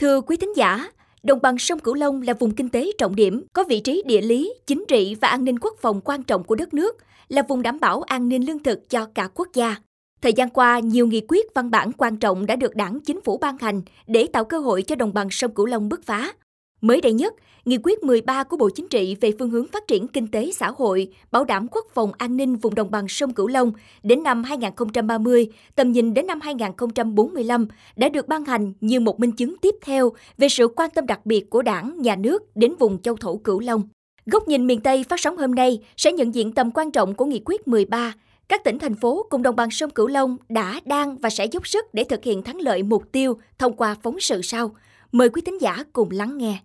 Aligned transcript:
Thưa 0.00 0.20
quý 0.20 0.36
thính 0.36 0.56
giả, 0.56 0.90
đồng 1.22 1.38
bằng 1.42 1.58
sông 1.58 1.78
Cửu 1.78 1.94
Long 1.94 2.22
là 2.22 2.34
vùng 2.34 2.54
kinh 2.54 2.68
tế 2.68 2.90
trọng 2.98 3.16
điểm, 3.16 3.44
có 3.52 3.64
vị 3.64 3.80
trí 3.80 4.02
địa 4.06 4.20
lý, 4.20 4.54
chính 4.66 4.84
trị 4.88 5.16
và 5.20 5.28
an 5.28 5.44
ninh 5.44 5.58
quốc 5.58 5.74
phòng 5.80 6.00
quan 6.04 6.22
trọng 6.22 6.44
của 6.44 6.54
đất 6.54 6.74
nước, 6.74 6.96
là 7.28 7.42
vùng 7.48 7.62
đảm 7.62 7.80
bảo 7.80 8.02
an 8.02 8.28
ninh 8.28 8.46
lương 8.46 8.62
thực 8.62 8.90
cho 8.90 9.06
cả 9.14 9.28
quốc 9.34 9.48
gia. 9.54 9.76
Thời 10.22 10.32
gian 10.32 10.50
qua, 10.50 10.78
nhiều 10.78 11.06
nghị 11.06 11.22
quyết 11.28 11.46
văn 11.54 11.70
bản 11.70 11.92
quan 11.92 12.16
trọng 12.16 12.46
đã 12.46 12.56
được 12.56 12.76
đảng 12.76 13.00
chính 13.00 13.20
phủ 13.20 13.38
ban 13.38 13.58
hành 13.60 13.82
để 14.06 14.26
tạo 14.32 14.44
cơ 14.44 14.58
hội 14.58 14.82
cho 14.82 14.96
đồng 14.96 15.14
bằng 15.14 15.30
sông 15.30 15.54
Cửu 15.54 15.66
Long 15.66 15.88
bứt 15.88 16.00
phá. 16.06 16.32
Mới 16.80 17.00
đây 17.00 17.12
nhất, 17.12 17.34
Nghị 17.64 17.78
quyết 17.82 18.02
13 18.02 18.44
của 18.44 18.56
Bộ 18.56 18.70
Chính 18.70 18.88
trị 18.88 19.16
về 19.20 19.32
phương 19.38 19.50
hướng 19.50 19.66
phát 19.66 19.86
triển 19.88 20.08
kinh 20.08 20.26
tế 20.26 20.50
xã 20.52 20.70
hội, 20.76 21.08
bảo 21.30 21.44
đảm 21.44 21.66
quốc 21.70 21.86
phòng 21.94 22.12
an 22.18 22.36
ninh 22.36 22.56
vùng 22.56 22.74
đồng 22.74 22.90
bằng 22.90 23.08
sông 23.08 23.34
Cửu 23.34 23.46
Long 23.46 23.72
đến 24.02 24.22
năm 24.22 24.44
2030, 24.44 25.48
tầm 25.74 25.92
nhìn 25.92 26.14
đến 26.14 26.26
năm 26.26 26.40
2045 26.40 27.66
đã 27.96 28.08
được 28.08 28.28
ban 28.28 28.44
hành 28.44 28.72
như 28.80 29.00
một 29.00 29.20
minh 29.20 29.32
chứng 29.32 29.56
tiếp 29.58 29.74
theo 29.82 30.12
về 30.38 30.48
sự 30.48 30.68
quan 30.76 30.90
tâm 30.94 31.06
đặc 31.06 31.26
biệt 31.26 31.50
của 31.50 31.62
Đảng, 31.62 32.02
Nhà 32.02 32.16
nước 32.16 32.56
đến 32.56 32.74
vùng 32.78 33.02
châu 33.02 33.16
thổ 33.16 33.36
Cửu 33.36 33.60
Long. 33.60 33.82
Góc 34.26 34.48
nhìn 34.48 34.66
miền 34.66 34.80
Tây 34.80 35.04
phát 35.08 35.20
sóng 35.20 35.36
hôm 35.36 35.54
nay 35.54 35.78
sẽ 35.96 36.12
nhận 36.12 36.34
diện 36.34 36.52
tầm 36.52 36.70
quan 36.70 36.90
trọng 36.90 37.14
của 37.14 37.24
Nghị 37.24 37.42
quyết 37.44 37.68
13 37.68 38.14
các 38.48 38.64
tỉnh 38.64 38.78
thành 38.78 38.94
phố 38.94 39.26
cùng 39.30 39.42
đồng 39.42 39.56
bằng 39.56 39.70
sông 39.70 39.90
Cửu 39.90 40.06
Long 40.06 40.36
đã, 40.48 40.80
đang 40.84 41.16
và 41.16 41.30
sẽ 41.30 41.46
dốc 41.46 41.68
sức 41.68 41.94
để 41.94 42.04
thực 42.04 42.24
hiện 42.24 42.42
thắng 42.42 42.60
lợi 42.60 42.82
mục 42.82 43.12
tiêu 43.12 43.40
thông 43.58 43.76
qua 43.76 43.96
phóng 44.02 44.20
sự 44.20 44.42
sau. 44.42 44.70
Mời 45.12 45.28
quý 45.28 45.42
thính 45.42 45.60
giả 45.60 45.84
cùng 45.92 46.10
lắng 46.10 46.38
nghe. 46.38 46.58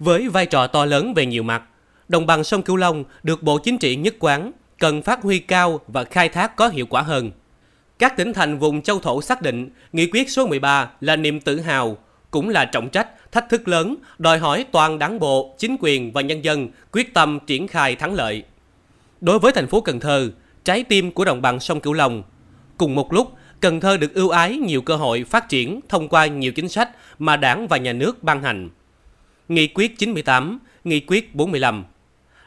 Với 0.00 0.28
vai 0.28 0.46
trò 0.46 0.66
to 0.66 0.84
lớn 0.84 1.14
về 1.14 1.26
nhiều 1.26 1.42
mặt, 1.42 1.62
đồng 2.08 2.26
bằng 2.26 2.44
sông 2.44 2.62
Cửu 2.62 2.76
Long 2.76 3.04
được 3.22 3.42
Bộ 3.42 3.58
Chính 3.58 3.78
trị 3.78 3.96
nhất 3.96 4.14
quán 4.18 4.52
cần 4.78 5.02
phát 5.02 5.22
huy 5.22 5.38
cao 5.38 5.80
và 5.86 6.04
khai 6.04 6.28
thác 6.28 6.56
có 6.56 6.68
hiệu 6.68 6.86
quả 6.86 7.02
hơn. 7.02 7.30
Các 7.98 8.16
tỉnh 8.16 8.32
thành 8.32 8.58
vùng 8.58 8.82
châu 8.82 8.98
thổ 8.98 9.22
xác 9.22 9.42
định 9.42 9.70
nghị 9.92 10.06
quyết 10.06 10.30
số 10.30 10.46
13 10.46 10.90
là 11.00 11.16
niềm 11.16 11.40
tự 11.40 11.60
hào, 11.60 11.96
cũng 12.30 12.48
là 12.48 12.64
trọng 12.64 12.88
trách, 12.88 13.32
thách 13.32 13.48
thức 13.48 13.68
lớn, 13.68 13.96
đòi 14.18 14.38
hỏi 14.38 14.66
toàn 14.72 14.98
đảng 14.98 15.18
bộ, 15.18 15.54
chính 15.58 15.76
quyền 15.80 16.12
và 16.12 16.20
nhân 16.20 16.44
dân 16.44 16.68
quyết 16.92 17.14
tâm 17.14 17.38
triển 17.46 17.68
khai 17.68 17.96
thắng 17.96 18.14
lợi. 18.14 18.44
Đối 19.20 19.38
với 19.38 19.52
thành 19.52 19.66
phố 19.66 19.80
Cần 19.80 20.00
Thơ, 20.00 20.30
trái 20.64 20.84
tim 20.84 21.12
của 21.12 21.24
đồng 21.24 21.42
bằng 21.42 21.60
sông 21.60 21.80
Cửu 21.80 21.92
Long, 21.92 22.22
cùng 22.78 22.94
một 22.94 23.12
lúc 23.12 23.32
Cần 23.60 23.80
Thơ 23.80 23.96
được 23.96 24.14
ưu 24.14 24.28
ái 24.28 24.56
nhiều 24.56 24.82
cơ 24.82 24.96
hội 24.96 25.24
phát 25.24 25.48
triển 25.48 25.80
thông 25.88 26.08
qua 26.08 26.26
nhiều 26.26 26.52
chính 26.52 26.68
sách 26.68 26.90
mà 27.18 27.36
đảng 27.36 27.68
và 27.68 27.76
nhà 27.76 27.92
nước 27.92 28.22
ban 28.22 28.42
hành. 28.42 28.70
Nghị 29.48 29.68
quyết 29.74 29.98
98, 29.98 30.58
Nghị 30.84 31.00
quyết 31.00 31.34
45 31.34 31.84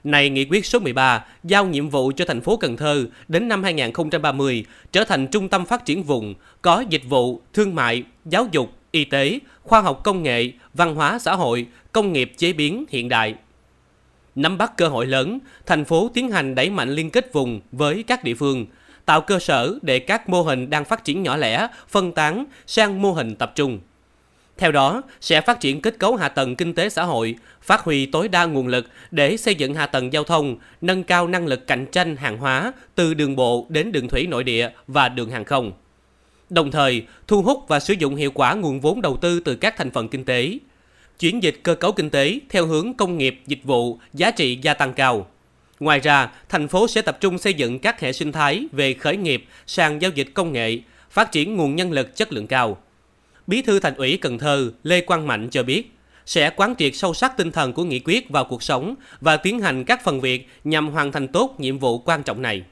này 0.03 0.30
nghị 0.30 0.45
quyết 0.45 0.66
số 0.66 0.80
13 0.80 1.25
giao 1.44 1.66
nhiệm 1.66 1.89
vụ 1.89 2.11
cho 2.16 2.25
thành 2.25 2.42
phố 2.42 2.58
Cần 2.58 2.78
Thơ 2.78 3.05
đến 3.28 3.47
năm 3.47 3.64
2030 3.64 4.66
trở 4.92 5.03
thành 5.03 5.28
trung 5.28 5.50
tâm 5.50 5.66
phát 5.66 5.86
triển 5.86 6.03
vùng 6.03 6.33
có 6.61 6.83
dịch 6.89 7.03
vụ, 7.09 7.42
thương 7.53 7.75
mại, 7.75 8.03
giáo 8.25 8.48
dục, 8.52 8.72
y 8.92 9.05
tế, 9.05 9.39
khoa 9.64 9.81
học 9.81 10.02
công 10.03 10.23
nghệ, 10.23 10.52
văn 10.73 10.95
hóa 10.95 11.20
xã 11.20 11.36
hội, 11.36 11.67
công 11.92 12.14
nghiệp 12.14 12.31
chế 12.38 12.53
biến 12.53 12.86
hiện 12.89 13.09
đại. 13.09 13.36
Nắm 14.36 14.58
bắt 14.58 14.77
cơ 14.77 14.88
hội 14.88 15.05
lớn, 15.05 15.39
thành 15.66 15.86
phố 15.86 16.11
tiến 16.14 16.31
hành 16.31 16.55
đẩy 16.55 16.70
mạnh 16.70 16.89
liên 16.89 17.09
kết 17.09 17.33
vùng 17.33 17.61
với 17.72 18.03
các 18.03 18.23
địa 18.23 18.33
phương, 18.33 18.66
tạo 19.05 19.21
cơ 19.21 19.39
sở 19.39 19.79
để 19.81 19.99
các 19.99 20.29
mô 20.29 20.41
hình 20.41 20.69
đang 20.69 20.85
phát 20.85 21.03
triển 21.03 21.23
nhỏ 21.23 21.37
lẻ, 21.37 21.67
phân 21.89 22.11
tán 22.11 22.45
sang 22.67 23.01
mô 23.01 23.11
hình 23.11 23.35
tập 23.35 23.51
trung. 23.55 23.79
Theo 24.57 24.71
đó, 24.71 25.01
sẽ 25.21 25.41
phát 25.41 25.59
triển 25.59 25.81
kết 25.81 25.99
cấu 25.99 26.15
hạ 26.15 26.29
tầng 26.29 26.55
kinh 26.55 26.73
tế 26.73 26.89
xã 26.89 27.03
hội, 27.03 27.35
phát 27.61 27.81
huy 27.81 28.05
tối 28.05 28.27
đa 28.27 28.45
nguồn 28.45 28.67
lực 28.67 28.87
để 29.11 29.37
xây 29.37 29.55
dựng 29.55 29.73
hạ 29.73 29.85
tầng 29.85 30.13
giao 30.13 30.23
thông, 30.23 30.57
nâng 30.81 31.03
cao 31.03 31.27
năng 31.27 31.47
lực 31.47 31.67
cạnh 31.67 31.85
tranh 31.91 32.15
hàng 32.15 32.37
hóa 32.37 32.73
từ 32.95 33.13
đường 33.13 33.35
bộ 33.35 33.65
đến 33.69 33.91
đường 33.91 34.07
thủy 34.07 34.27
nội 34.27 34.43
địa 34.43 34.69
và 34.87 35.09
đường 35.09 35.29
hàng 35.29 35.45
không. 35.45 35.71
Đồng 36.49 36.71
thời, 36.71 37.05
thu 37.27 37.41
hút 37.41 37.65
và 37.67 37.79
sử 37.79 37.93
dụng 37.93 38.15
hiệu 38.15 38.31
quả 38.31 38.53
nguồn 38.53 38.79
vốn 38.79 39.01
đầu 39.01 39.17
tư 39.17 39.39
từ 39.39 39.55
các 39.55 39.77
thành 39.77 39.91
phần 39.91 40.07
kinh 40.09 40.25
tế. 40.25 40.57
Chuyển 41.19 41.43
dịch 41.43 41.59
cơ 41.63 41.75
cấu 41.75 41.91
kinh 41.91 42.09
tế 42.09 42.39
theo 42.49 42.65
hướng 42.65 42.93
công 42.93 43.17
nghiệp, 43.17 43.42
dịch 43.47 43.63
vụ, 43.63 43.99
giá 44.13 44.31
trị 44.31 44.59
gia 44.61 44.73
tăng 44.73 44.93
cao. 44.93 45.27
Ngoài 45.83 45.99
ra, 45.99 46.30
thành 46.49 46.67
phố 46.67 46.88
sẽ 46.88 47.02
tập 47.02 47.17
trung 47.20 47.38
xây 47.38 47.54
dựng 47.54 47.80
các 47.80 47.99
hệ 47.99 48.14
sinh 48.14 48.32
thái 48.32 48.66
về 48.71 48.94
khởi 48.94 49.17
nghiệp, 49.17 49.45
sàn 49.67 50.02
giao 50.02 50.11
dịch 50.11 50.27
công 50.33 50.54
nghệ, 50.54 50.80
phát 51.11 51.32
triển 51.32 51.55
nguồn 51.55 51.76
nhân 51.76 51.92
lực 51.92 52.16
chất 52.16 52.33
lượng 52.33 52.48
cao. 52.48 52.77
Bí 53.48 53.61
thư 53.61 53.80
Thành 53.80 53.95
ủy 53.95 54.17
Cần 54.17 54.38
Thơ 54.38 54.72
Lê 54.83 55.02
Quang 55.02 55.27
Mạnh 55.27 55.49
cho 55.49 55.64
biết, 55.64 55.92
sẽ 56.26 56.49
quán 56.49 56.76
triệt 56.77 56.95
sâu 56.95 57.14
sắc 57.14 57.38
tinh 57.38 57.52
thần 57.52 57.73
của 57.73 57.83
nghị 57.83 57.99
quyết 57.99 58.30
vào 58.30 58.45
cuộc 58.45 58.64
sống 58.64 58.95
và 59.22 59.38
tiến 59.38 59.60
hành 59.60 59.83
các 59.83 60.04
phần 60.04 60.22
việc 60.22 60.49
nhằm 60.64 60.89
hoàn 60.89 61.11
thành 61.11 61.27
tốt 61.27 61.55
nhiệm 61.58 61.80
vụ 61.80 61.99
quan 61.99 62.23
trọng 62.23 62.42
này. 62.42 62.64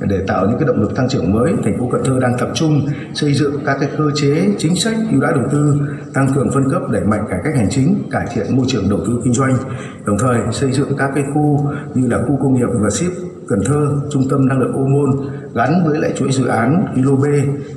Để 0.00 0.24
tạo 0.26 0.46
những 0.46 0.58
cái 0.58 0.66
động 0.66 0.80
lực 0.80 0.96
tăng 0.96 1.08
trưởng 1.08 1.32
mới, 1.32 1.52
thành 1.64 1.78
phố 1.78 1.88
Cần 1.92 2.02
Thơ 2.04 2.18
đang 2.20 2.38
tập 2.38 2.48
trung 2.54 2.86
xây 3.14 3.34
dựng 3.34 3.60
các 3.66 3.76
cái 3.80 3.88
cơ 3.98 4.04
chế 4.14 4.48
chính 4.58 4.76
sách 4.76 4.96
ưu 5.10 5.20
đãi 5.20 5.32
đầu 5.32 5.44
tư, 5.52 5.80
tăng 6.14 6.28
cường 6.34 6.50
phân 6.50 6.70
cấp 6.70 6.82
đẩy 6.90 7.04
mạnh 7.04 7.24
cải 7.30 7.40
cách 7.44 7.56
hành 7.56 7.70
chính, 7.70 8.02
cải 8.10 8.26
thiện 8.34 8.56
môi 8.56 8.66
trường 8.68 8.90
đầu 8.90 8.98
tư 9.06 9.20
kinh 9.24 9.34
doanh, 9.34 9.56
đồng 10.06 10.18
thời 10.18 10.38
xây 10.52 10.72
dựng 10.72 10.88
các 10.98 11.10
cái 11.14 11.24
khu 11.34 11.72
như 11.94 12.08
là 12.08 12.22
khu 12.22 12.38
công 12.42 12.54
nghiệp 12.54 12.68
và 12.72 12.90
ship 12.90 13.12
Cần 13.48 13.60
Thơ, 13.64 13.88
trung 14.10 14.28
tâm 14.30 14.48
năng 14.48 14.60
lượng 14.60 14.72
ô 14.72 14.86
môn 14.86 15.10
gắn 15.54 15.82
với 15.86 15.98
lại 15.98 16.12
chuỗi 16.16 16.32
dự 16.32 16.46
án 16.46 16.84
Kilo 16.94 17.16
B, 17.16 17.24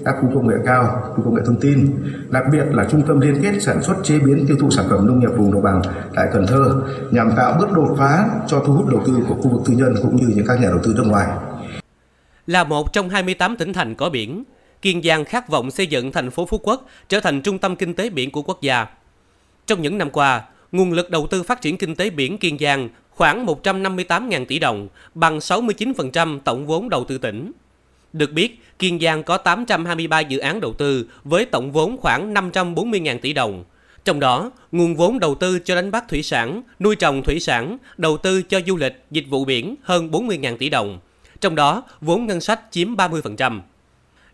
các 0.06 0.16
khu 0.22 0.30
công 0.34 0.48
nghệ 0.48 0.56
cao, 0.66 1.02
khu 1.16 1.24
công 1.24 1.36
nghệ 1.36 1.42
thông 1.46 1.60
tin, 1.62 1.88
đặc 2.30 2.44
biệt 2.52 2.66
là 2.72 2.88
trung 2.92 3.02
tâm 3.08 3.20
liên 3.20 3.42
kết 3.44 3.54
sản 3.62 3.84
xuất 3.84 3.96
chế 4.04 4.20
biến 4.20 4.46
tiêu 4.48 4.58
thụ 4.60 4.70
sản 4.70 4.86
phẩm 4.90 5.08
nông 5.08 5.20
nghiệp 5.20 5.38
vùng 5.38 5.52
đồng 5.52 5.64
bằng 5.64 5.82
tại 6.16 6.28
Cần 6.34 6.48
Thơ 6.48 6.82
nhằm 7.12 7.32
tạo 7.36 7.56
bước 7.60 7.72
đột 7.76 7.96
phá 7.98 8.30
cho 8.48 8.60
thu 8.66 8.74
hút 8.74 8.88
đầu 8.92 9.02
tư 9.08 9.14
của 9.30 9.36
khu 9.36 9.50
vực 9.50 9.62
tư 9.66 9.74
nhân 9.74 9.96
cũng 10.02 10.16
như 10.16 10.28
những 10.36 10.46
các 10.48 10.62
nhà 10.62 10.68
đầu 10.70 10.80
tư 10.84 10.94
nước 10.98 11.06
ngoài. 11.08 11.28
Là 12.48 12.64
một 12.64 12.94
trong 12.94 13.10
28 13.10 13.56
tỉnh 13.58 13.74
thành 13.74 13.96
có 13.96 14.10
biển, 14.10 14.44
Kiên 14.82 15.02
Giang 15.04 15.26
khát 15.26 15.50
vọng 15.50 15.72
xây 15.72 15.88
dựng 15.88 16.12
thành 16.12 16.32
phố 16.32 16.46
Phú 16.46 16.58
Quốc 16.64 16.86
trở 17.10 17.20
thành 17.20 17.42
trung 17.42 17.60
tâm 17.60 17.76
kinh 17.76 17.94
tế 17.94 18.10
biển 18.10 18.32
của 18.32 18.42
quốc 18.42 18.62
gia. 18.62 18.88
Trong 19.68 19.82
những 19.82 19.98
năm 19.98 20.10
qua, 20.10 20.44
nguồn 20.72 20.92
lực 20.92 21.10
đầu 21.10 21.28
tư 21.28 21.44
phát 21.44 21.62
triển 21.62 21.78
kinh 21.78 21.96
tế 21.96 22.10
biển 22.10 22.38
Kiên 22.38 22.58
Giang 22.60 22.90
khoảng 23.10 23.46
158.000 23.46 24.46
tỷ 24.46 24.60
đồng, 24.60 24.88
bằng 25.14 25.40
69% 25.40 26.40
tổng 26.40 26.68
vốn 26.68 26.90
đầu 26.90 27.04
tư 27.04 27.18
tỉnh. 27.18 27.52
Được 28.14 28.32
biết, 28.32 28.64
Kiên 28.80 29.00
Giang 29.00 29.24
có 29.24 29.38
823 29.38 30.20
dự 30.20 30.38
án 30.38 30.60
đầu 30.60 30.74
tư 30.74 31.10
với 31.24 31.46
tổng 31.46 31.72
vốn 31.72 31.98
khoảng 31.98 32.34
540.000 32.34 33.20
tỷ 33.20 33.34
đồng. 33.34 33.64
Trong 34.06 34.20
đó, 34.20 34.52
nguồn 34.72 34.96
vốn 34.96 35.20
đầu 35.20 35.36
tư 35.36 35.60
cho 35.60 35.76
đánh 35.76 35.92
bắt 35.92 36.06
thủy 36.10 36.24
sản, 36.24 36.62
nuôi 36.80 36.96
trồng 36.96 37.24
thủy 37.24 37.40
sản, 37.40 37.78
đầu 37.98 38.18
tư 38.18 38.42
cho 38.42 38.60
du 38.68 38.78
lịch, 38.78 39.04
dịch 39.12 39.26
vụ 39.30 39.46
biển 39.46 39.76
hơn 39.84 40.12
40.000 40.12 40.58
tỷ 40.58 40.70
đồng. 40.70 41.00
Trong 41.42 41.56
đó, 41.56 41.84
vốn 42.02 42.26
ngân 42.26 42.42
sách 42.42 42.62
chiếm 42.72 42.96
30%. 42.96 43.62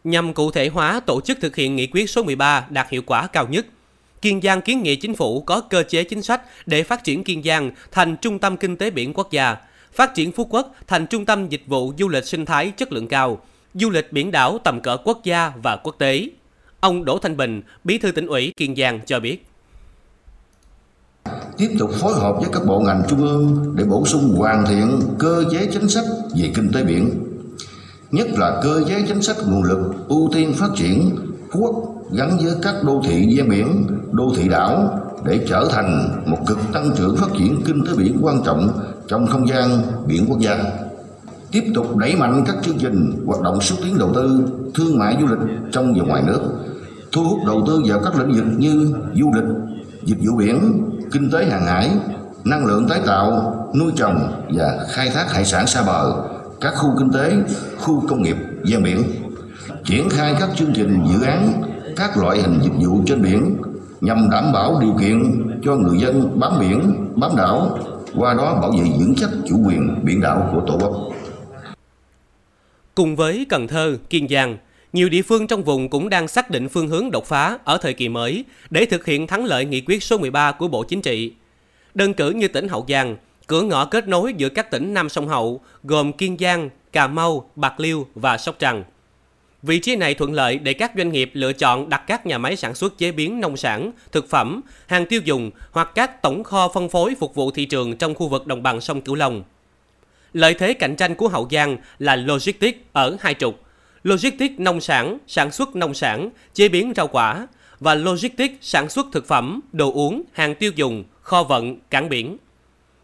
Nhằm 0.03 0.33
cụ 0.33 0.51
thể 0.51 0.67
hóa 0.67 0.99
tổ 0.99 1.21
chức 1.21 1.37
thực 1.41 1.55
hiện 1.55 1.75
nghị 1.75 1.87
quyết 1.87 2.09
số 2.09 2.23
13 2.23 2.65
đạt 2.69 2.89
hiệu 2.89 3.01
quả 3.05 3.27
cao 3.27 3.47
nhất– 3.47 3.65
Kiên 4.21 4.41
Giang 4.41 4.61
kiến 4.61 4.83
nghị 4.83 4.95
chính 4.95 5.15
phủ 5.15 5.41
có 5.41 5.61
cơ 5.61 5.83
chế 5.83 6.03
chính 6.03 6.21
sách 6.21 6.41
để 6.65 6.83
phát 6.83 7.03
triển 7.03 7.23
Kiên 7.23 7.43
Giang 7.43 7.71
thành 7.91 8.17
trung 8.17 8.39
tâm 8.39 8.57
kinh 8.57 8.77
tế 8.77 8.89
biển 8.89 9.13
quốc 9.13 9.31
gia, 9.31 9.57
phát 9.93 10.15
triển 10.15 10.31
Phú 10.31 10.45
Quốc 10.45 10.75
thành 10.87 11.07
trung 11.07 11.25
tâm 11.25 11.49
dịch 11.49 11.63
vụ 11.67 11.93
du 11.99 12.09
lịch 12.09 12.25
sinh 12.25 12.45
thái 12.45 12.71
chất 12.71 12.91
lượng 12.91 13.07
cao, 13.07 13.41
du 13.73 13.89
lịch 13.89 14.13
biển 14.13 14.31
đảo 14.31 14.57
tầm 14.63 14.81
cỡ 14.81 14.97
quốc 14.97 15.23
gia 15.23 15.51
và 15.63 15.75
quốc 15.75 15.95
tế. 15.99 16.25
Ông 16.79 17.05
Đỗ 17.05 17.19
Thanh 17.19 17.37
Bình, 17.37 17.61
Bí 17.83 17.97
thư 17.97 18.11
tỉnh 18.11 18.27
ủy 18.27 18.53
Kiên 18.57 18.75
Giang 18.75 18.99
cho 19.05 19.19
biết. 19.19 19.45
Tiếp 21.57 21.69
tục 21.79 21.91
phối 21.91 22.13
hợp 22.13 22.35
với 22.39 22.49
các 22.53 22.65
bộ 22.65 22.79
ngành 22.79 23.03
trung 23.07 23.21
ương 23.21 23.73
để 23.75 23.83
bổ 23.83 24.05
sung 24.05 24.35
hoàn 24.37 24.65
thiện 24.65 25.01
cơ 25.19 25.43
chế 25.51 25.67
chính 25.73 25.89
sách 25.89 26.05
về 26.35 26.51
kinh 26.55 26.71
tế 26.71 26.83
biển, 26.83 27.09
nhất 28.11 28.27
là 28.37 28.59
cơ 28.63 28.83
chế 28.87 29.05
chính 29.07 29.21
sách 29.21 29.35
nguồn 29.47 29.63
lực 29.63 29.79
ưu 30.07 30.29
tiên 30.33 30.53
phát 30.53 30.69
triển 30.75 31.09
Quốc 31.51 31.75
gắn 32.11 32.37
với 32.37 32.53
các 32.61 32.75
đô 32.83 33.01
thị 33.05 33.37
ven 33.37 33.49
biển, 33.49 33.87
đô 34.11 34.33
thị 34.35 34.49
đảo 34.49 34.99
để 35.25 35.45
trở 35.47 35.67
thành 35.71 36.21
một 36.25 36.37
cực 36.47 36.59
tăng 36.73 36.91
trưởng 36.95 37.17
phát 37.17 37.29
triển 37.37 37.61
kinh 37.65 37.85
tế 37.85 37.91
biển 37.97 38.17
quan 38.21 38.43
trọng 38.45 38.69
trong 39.07 39.27
không 39.27 39.47
gian 39.47 39.69
biển 40.05 40.25
quốc 40.29 40.39
gia. 40.39 40.63
Tiếp 41.51 41.63
tục 41.75 41.97
đẩy 41.97 42.15
mạnh 42.15 42.43
các 42.47 42.55
chương 42.63 42.77
trình 42.77 43.23
hoạt 43.25 43.41
động 43.41 43.61
xúc 43.61 43.79
tiến 43.83 43.97
đầu 43.97 44.11
tư, 44.15 44.45
thương 44.75 44.97
mại 44.99 45.17
du 45.21 45.27
lịch 45.27 45.57
trong 45.71 45.93
và 45.93 46.05
ngoài 46.05 46.23
nước, 46.27 46.41
thu 47.11 47.23
hút 47.23 47.39
đầu 47.45 47.63
tư 47.67 47.81
vào 47.87 47.99
các 48.03 48.15
lĩnh 48.19 48.31
vực 48.31 48.45
như 48.57 48.93
du 49.15 49.31
lịch, 49.35 49.55
dịch 50.03 50.17
vụ 50.27 50.37
biển, 50.37 50.81
kinh 51.11 51.31
tế 51.31 51.45
hàng 51.45 51.65
hải, 51.65 51.89
năng 52.43 52.65
lượng 52.65 52.87
tái 52.89 53.01
tạo, 53.05 53.55
nuôi 53.79 53.91
trồng 53.95 54.43
và 54.53 54.85
khai 54.89 55.09
thác 55.09 55.31
hải 55.31 55.45
sản 55.45 55.67
xa 55.67 55.83
bờ, 55.83 56.23
các 56.61 56.73
khu 56.75 56.89
kinh 56.99 57.11
tế, 57.11 57.33
khu 57.79 58.07
công 58.07 58.23
nghiệp 58.23 58.37
ven 58.63 58.83
biển. 58.83 59.03
Triển 59.85 60.09
khai 60.09 60.35
các 60.39 60.49
chương 60.55 60.73
trình 60.73 61.05
dự 61.11 61.25
án 61.25 61.61
các 61.95 62.17
loại 62.17 62.41
hình 62.41 62.59
dịch 62.63 62.87
vụ 62.87 63.01
trên 63.05 63.21
biển 63.21 63.55
nhằm 64.01 64.29
đảm 64.29 64.51
bảo 64.51 64.79
điều 64.81 64.93
kiện 64.99 65.43
cho 65.63 65.75
người 65.75 65.99
dân 65.99 66.39
bám 66.39 66.59
biển, 66.59 67.09
bám 67.15 67.35
đảo, 67.35 67.77
qua 68.15 68.33
đó 68.33 68.59
bảo 68.61 68.71
vệ 68.71 68.83
vững 68.99 69.15
chắc 69.17 69.29
chủ 69.49 69.55
quyền 69.67 69.99
biển 70.03 70.21
đảo 70.21 70.49
của 70.51 70.61
Tổ 70.67 70.77
quốc. 70.81 71.11
Cùng 72.95 73.15
với 73.15 73.45
Cần 73.49 73.67
Thơ, 73.67 73.97
Kiên 74.09 74.27
Giang, 74.29 74.57
nhiều 74.93 75.09
địa 75.09 75.21
phương 75.21 75.47
trong 75.47 75.63
vùng 75.63 75.89
cũng 75.89 76.09
đang 76.09 76.27
xác 76.27 76.49
định 76.49 76.69
phương 76.69 76.87
hướng 76.87 77.11
đột 77.11 77.25
phá 77.25 77.57
ở 77.63 77.77
thời 77.77 77.93
kỳ 77.93 78.09
mới 78.09 78.45
để 78.69 78.85
thực 78.85 79.05
hiện 79.05 79.27
thắng 79.27 79.45
lợi 79.45 79.65
nghị 79.65 79.81
quyết 79.81 80.03
số 80.03 80.17
13 80.17 80.51
của 80.51 80.67
Bộ 80.67 80.83
Chính 80.83 81.01
trị. 81.01 81.33
Đơn 81.93 82.13
cử 82.13 82.29
như 82.29 82.47
tỉnh 82.47 82.67
Hậu 82.67 82.85
Giang, 82.89 83.17
cửa 83.47 83.61
ngõ 83.61 83.85
kết 83.85 84.07
nối 84.07 84.33
giữa 84.37 84.49
các 84.49 84.71
tỉnh 84.71 84.93
Nam 84.93 85.09
sông 85.09 85.27
Hậu 85.27 85.61
gồm 85.83 86.13
Kiên 86.13 86.37
Giang, 86.39 86.69
Cà 86.91 87.07
Mau, 87.07 87.49
Bạc 87.55 87.79
Liêu 87.79 88.07
và 88.15 88.37
Sóc 88.37 88.55
Trăng. 88.59 88.83
Vị 89.63 89.79
trí 89.79 89.95
này 89.95 90.13
thuận 90.13 90.33
lợi 90.33 90.57
để 90.57 90.73
các 90.73 90.91
doanh 90.97 91.11
nghiệp 91.11 91.31
lựa 91.33 91.53
chọn 91.53 91.89
đặt 91.89 92.03
các 92.07 92.25
nhà 92.25 92.37
máy 92.37 92.55
sản 92.55 92.75
xuất 92.75 92.97
chế 92.97 93.11
biến 93.11 93.39
nông 93.39 93.57
sản, 93.57 93.91
thực 94.11 94.29
phẩm, 94.29 94.61
hàng 94.87 95.05
tiêu 95.05 95.21
dùng 95.23 95.51
hoặc 95.71 95.91
các 95.95 96.21
tổng 96.21 96.43
kho 96.43 96.67
phân 96.73 96.89
phối 96.89 97.15
phục 97.19 97.35
vụ 97.35 97.51
thị 97.51 97.65
trường 97.65 97.97
trong 97.97 98.15
khu 98.15 98.27
vực 98.27 98.47
đồng 98.47 98.63
bằng 98.63 98.81
sông 98.81 99.01
Cửu 99.01 99.15
Long. 99.15 99.43
Lợi 100.33 100.53
thế 100.53 100.73
cạnh 100.73 100.95
tranh 100.95 101.15
của 101.15 101.27
Hậu 101.27 101.47
Giang 101.51 101.77
là 101.99 102.15
logistics 102.15 102.77
ở 102.93 103.17
hai 103.19 103.33
trục, 103.33 103.59
logistics 104.03 104.59
nông 104.59 104.81
sản, 104.81 105.17
sản 105.27 105.51
xuất 105.51 105.75
nông 105.75 105.93
sản, 105.93 106.29
chế 106.53 106.69
biến 106.69 106.93
rau 106.95 107.07
quả 107.07 107.47
và 107.79 107.95
logistics 107.95 108.55
sản 108.61 108.89
xuất 108.89 109.05
thực 109.11 109.27
phẩm, 109.27 109.59
đồ 109.71 109.91
uống, 109.91 110.23
hàng 110.31 110.55
tiêu 110.55 110.71
dùng, 110.75 111.03
kho 111.21 111.43
vận, 111.43 111.77
cảng 111.89 112.09
biển. 112.09 112.37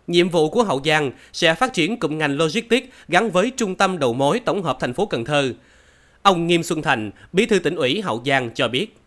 Nhiệm 0.08 0.30
vụ 0.30 0.50
của 0.50 0.64
Hậu 0.64 0.82
Giang 0.86 1.12
sẽ 1.34 1.56
phát 1.56 1.74
triển 1.74 2.00
cụm 2.00 2.18
ngành 2.18 2.38
logistics 2.38 2.88
gắn 3.08 3.32
với 3.32 3.52
trung 3.58 3.76
tâm 3.76 4.00
đầu 4.00 4.14
mối 4.14 4.40
tổng 4.46 4.64
hợp 4.64 4.78
thành 4.80 4.94
phố 4.94 5.06
Cần 5.06 5.26
Thơ. 5.26 5.54
Ông 6.22 6.48
Nghiêm 6.48 6.64
Xuân 6.64 6.82
Thành, 6.82 7.12
Bí 7.34 7.46
thư 7.46 7.60
tỉnh 7.60 7.76
ủy 7.76 8.02
Hậu 8.02 8.22
Giang 8.26 8.50
cho 8.56 8.68
biết. 8.68 8.98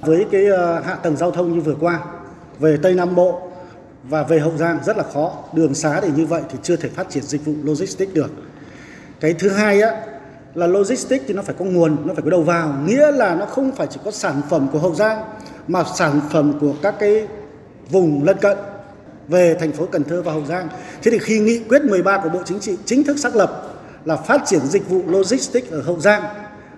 Với 0.00 0.26
cái 0.32 0.46
ờ, 0.46 0.80
hạ 0.80 0.94
tầng 0.94 1.16
giao 1.16 1.30
thông 1.30 1.54
như 1.54 1.60
vừa 1.60 1.76
qua, 1.80 2.00
về 2.58 2.76
Tây 2.82 2.94
Nam 2.94 3.14
Bộ 3.14 3.50
và 4.02 4.22
về 4.22 4.38
Hậu 4.38 4.56
Giang 4.56 4.78
rất 4.84 4.96
là 4.96 5.04
khó. 5.14 5.44
Đường 5.52 5.74
xá 5.74 6.00
để 6.00 6.08
như 6.16 6.26
vậy 6.26 6.42
thì 6.50 6.58
chưa 6.62 6.76
thể 6.76 6.88
phát 6.88 7.10
triển 7.10 7.22
dịch 7.22 7.44
vụ 7.44 7.54
logistics 7.62 8.14
được. 8.14 8.30
Cái 9.20 9.34
thứ 9.34 9.48
hai 9.48 9.80
á, 9.80 10.06
là 10.54 10.66
logistics 10.66 11.24
thì 11.28 11.34
nó 11.34 11.42
phải 11.42 11.54
có 11.58 11.64
nguồn, 11.64 11.96
nó 12.06 12.14
phải 12.14 12.22
có 12.22 12.30
đầu 12.30 12.42
vào. 12.42 12.74
Nghĩa 12.86 13.10
là 13.12 13.34
nó 13.34 13.46
không 13.46 13.72
phải 13.76 13.86
chỉ 13.90 14.00
có 14.04 14.10
sản 14.10 14.42
phẩm 14.50 14.68
của 14.72 14.78
Hậu 14.78 14.94
Giang 14.94 15.24
mà 15.68 15.84
sản 15.96 16.20
phẩm 16.32 16.52
của 16.60 16.74
các 16.82 16.94
cái 16.98 17.26
vùng 17.90 18.24
lân 18.24 18.36
cận 18.40 18.58
về 19.28 19.56
thành 19.60 19.72
phố 19.72 19.86
Cần 19.86 20.04
Thơ 20.04 20.22
và 20.22 20.32
Hậu 20.32 20.44
Giang. 20.44 20.68
Thế 21.02 21.10
thì 21.10 21.18
khi 21.18 21.38
nghị 21.38 21.58
quyết 21.68 21.82
13 21.82 22.20
của 22.22 22.28
Bộ 22.28 22.40
Chính 22.44 22.60
trị 22.60 22.76
chính 22.84 23.04
thức 23.04 23.18
xác 23.18 23.36
lập 23.36 23.74
là 24.04 24.16
phát 24.16 24.42
triển 24.46 24.60
dịch 24.60 24.88
vụ 24.88 25.02
logistics 25.06 25.70
ở 25.70 25.82
Hậu 25.82 26.00
Giang 26.00 26.22